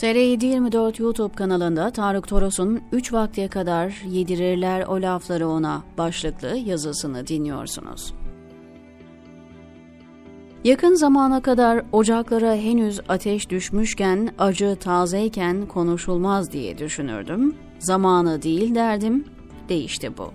[0.00, 8.14] TR724 YouTube kanalında Tarık Toros'un 3 vakte kadar yedirirler o lafları ona başlıklı yazısını dinliyorsunuz.
[10.64, 17.54] Yakın zamana kadar ocaklara henüz ateş düşmüşken, acı tazeyken konuşulmaz diye düşünürdüm.
[17.78, 19.24] Zamanı değil derdim,
[19.68, 20.32] değişti bu.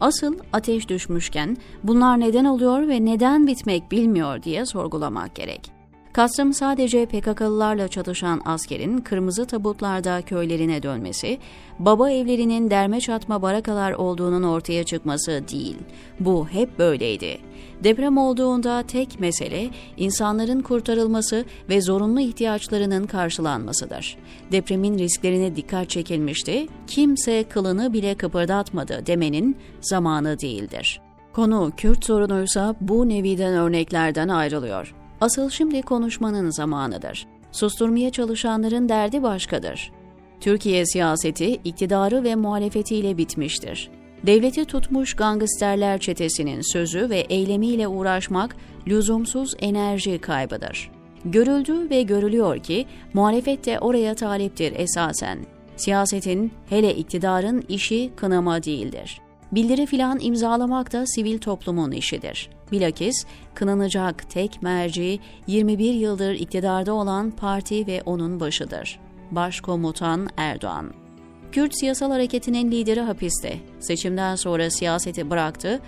[0.00, 5.77] Asıl ateş düşmüşken bunlar neden oluyor ve neden bitmek bilmiyor diye sorgulamak gerek.
[6.12, 11.38] Kastım sadece PKK'lılarla çatışan askerin kırmızı tabutlarda köylerine dönmesi,
[11.78, 15.76] baba evlerinin derme çatma barakalar olduğunun ortaya çıkması değil.
[16.20, 17.38] Bu hep böyleydi.
[17.84, 24.16] Deprem olduğunda tek mesele insanların kurtarılması ve zorunlu ihtiyaçlarının karşılanmasıdır.
[24.52, 31.00] Depremin risklerine dikkat çekilmişti, kimse kılını bile kıpırdatmadı demenin zamanı değildir.
[31.32, 34.97] Konu Kürt sorunuysa bu neviden örneklerden ayrılıyor.
[35.20, 37.26] Asıl şimdi konuşmanın zamanıdır.
[37.52, 39.92] Susturmaya çalışanların derdi başkadır.
[40.40, 43.90] Türkiye siyaseti iktidarı ve muhalefetiyle bitmiştir.
[44.26, 50.90] Devleti tutmuş gangsterler çetesinin sözü ve eylemiyle uğraşmak lüzumsuz enerji kaybıdır.
[51.24, 55.38] Görüldü ve görülüyor ki muhalefet de oraya taliptir esasen.
[55.76, 59.20] Siyasetin hele iktidarın işi kınama değildir.
[59.52, 62.50] Bildiri filan imzalamak da sivil toplumun işidir.
[62.72, 69.00] Bilakis kınanacak tek merci 21 yıldır iktidarda olan parti ve onun başıdır.
[69.30, 70.92] Başkomutan Erdoğan.
[71.52, 73.56] Kürt siyasal hareketinin lideri hapiste.
[73.80, 75.80] Seçimden sonra siyaseti bıraktı,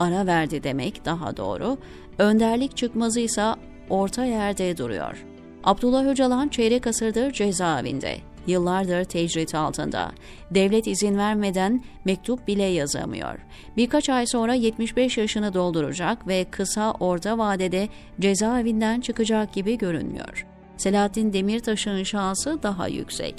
[0.00, 1.78] ara verdi demek daha doğru.
[2.18, 3.54] Önderlik çıkmazı ise
[3.90, 5.24] orta yerde duruyor.
[5.64, 10.12] Abdullah Öcalan çeyrek asırdır cezaevinde yıllardır tecrit altında.
[10.50, 13.38] Devlet izin vermeden mektup bile yazamıyor.
[13.76, 17.88] Birkaç ay sonra 75 yaşını dolduracak ve kısa orta vadede
[18.20, 20.46] cezaevinden çıkacak gibi görünmüyor.
[20.76, 23.34] Selahattin Demirtaş'ın şansı daha yüksek.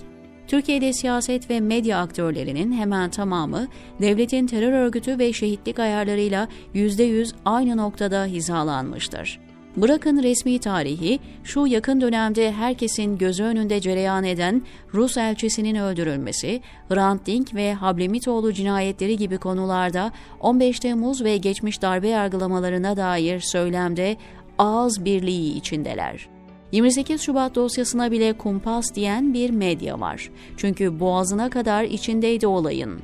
[0.47, 3.67] Türkiye'de siyaset ve medya aktörlerinin hemen tamamı
[4.01, 9.48] devletin terör örgütü ve şehitlik ayarlarıyla %100 aynı noktada hizalanmıştır.
[9.77, 14.61] Bırakın resmi tarihi, şu yakın dönemde herkesin gözü önünde cereyan eden
[14.93, 22.07] Rus elçisinin öldürülmesi, Hrant Dink ve Hablemitoğlu cinayetleri gibi konularda 15 Temmuz ve geçmiş darbe
[22.07, 24.17] yargılamalarına dair söylemde
[24.57, 26.29] ağız birliği içindeler.
[26.71, 30.31] 28 Şubat dosyasına bile kumpas diyen bir medya var.
[30.57, 32.99] Çünkü boğazına kadar içindeydi olayın.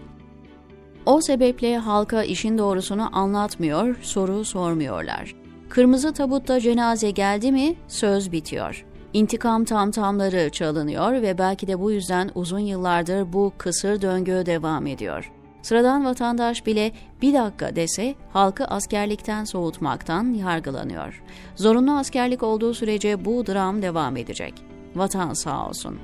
[1.06, 5.45] O sebeple halka işin doğrusunu anlatmıyor, soru sormuyorlar.
[5.70, 8.86] Kırmızı tabutta cenaze geldi mi söz bitiyor.
[9.14, 15.32] İntikam tamtamları çalınıyor ve belki de bu yüzden uzun yıllardır bu kısır döngü devam ediyor.
[15.62, 21.24] Sıradan vatandaş bile bir dakika dese halkı askerlikten soğutmaktan yargılanıyor.
[21.56, 24.54] Zorunlu askerlik olduğu sürece bu dram devam edecek.
[24.96, 26.00] Vatan sağ olsun.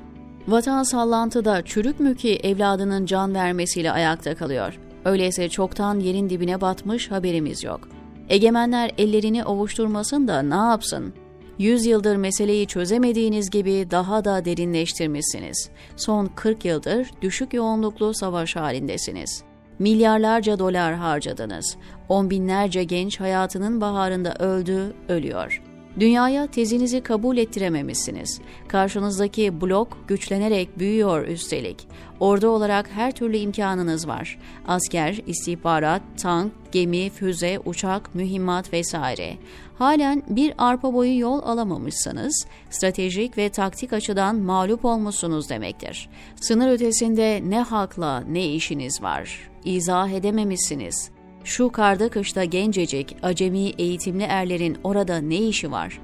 [0.48, 4.80] Vatan sallantıda çürük mü ki evladının can vermesiyle ayakta kalıyor.
[5.06, 11.14] Öyleyse çoktan yerin dibine batmış haberimiz yok.'' Egemenler ellerini ovuşturmasın da ne yapsın?
[11.59, 15.70] Yüz yıldır meseleyi çözemediğiniz gibi daha da derinleştirmişsiniz.
[15.96, 19.44] Son 40 yıldır düşük yoğunluklu savaş halindesiniz.
[19.80, 21.78] Milyarlarca dolar harcadınız.
[22.09, 28.41] On binlerce genç hayatının baharında öldü, ölüyor.'' Dünyaya tezinizi kabul ettirememişsiniz.
[28.68, 31.88] Karşınızdaki blok güçlenerek büyüyor üstelik.
[32.19, 34.40] Ordu olarak her türlü imkanınız var.
[34.68, 39.38] Asker, istihbarat, tank, gemi, füze, uçak, mühimmat vesaire.
[39.78, 46.09] Halen bir arpa boyu yol alamamışsanız, stratejik ve taktik açıdan mağlup olmuşsunuz demektir.
[46.41, 49.50] Sınır ötesinde ne hakla ne işiniz var.
[49.66, 51.12] İzah edememişsiniz.
[51.44, 56.00] Şu karda kışta gencecik, acemi eğitimli erlerin orada ne işi var?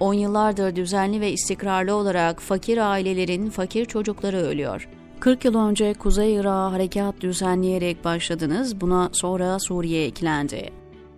[0.00, 4.88] On yıllardır düzenli ve istikrarlı olarak fakir ailelerin fakir çocukları ölüyor.
[5.20, 10.70] 40 yıl önce Kuzey Irak'a harekat düzenleyerek başladınız, buna sonra Suriye eklendi.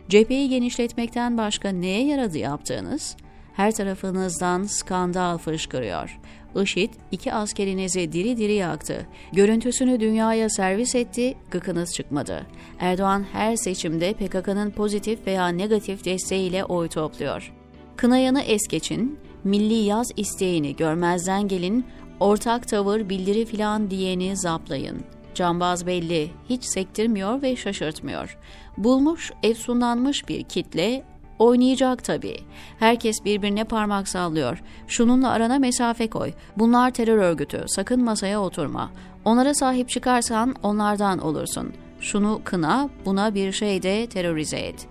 [0.09, 3.17] Cepheyi genişletmekten başka neye yaradı yaptığınız?
[3.57, 6.19] Her tarafınızdan skandal fışkırıyor.
[6.63, 9.07] IŞİD iki askerinizi diri diri yaktı.
[9.33, 12.47] Görüntüsünü dünyaya servis etti, gıkınız çıkmadı.
[12.79, 17.53] Erdoğan her seçimde PKK'nın pozitif veya negatif desteğiyle oy topluyor.
[17.97, 21.87] Kınayanı es geçin, milli yaz isteğini görmezden gelin,
[22.21, 25.01] ortak tavır bildiri filan diyeni zaplayın.
[25.35, 28.39] Cambaz belli, hiç sektirmiyor ve şaşırtmıyor.
[28.77, 31.05] Bulmuş, efsunlanmış bir kitle
[31.39, 32.37] Oynayacak tabii.
[32.79, 34.63] Herkes birbirine parmak sallıyor.
[34.89, 36.33] Şununla arana mesafe koy.
[36.59, 37.65] Bunlar terör örgütü.
[37.67, 38.91] Sakın masaya oturma.
[39.25, 41.73] Onlara sahip çıkarsan onlardan olursun.
[42.01, 44.87] Şunu kına, buna bir şey de terörize et.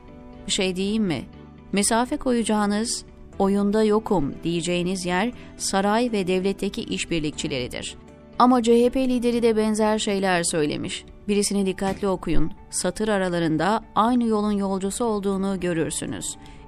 [0.47, 1.25] Bir şey diyeyim mi?
[1.71, 3.05] Mesafe koyacağınız
[3.39, 7.95] oyunda yokum diyeceğiniz yer saray ve devletteki işbirlikçileridir.
[8.39, 11.05] Ama CHP lideri de benzer şeyler söylemiş.
[11.27, 12.51] Birisini dikkatli okuyun.
[12.69, 16.25] Satır aralarında aynı yolun yolcusu olduğunu görürsünüz.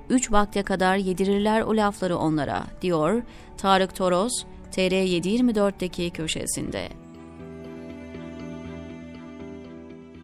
[0.10, 3.24] Üç vakte kadar yedirirler o lafları onlara, diyor
[3.58, 7.05] Tarık Toros, TR724'deki köşesinde.